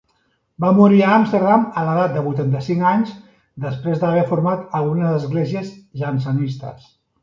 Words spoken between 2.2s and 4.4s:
vuitanta-cinc anys, després d'haver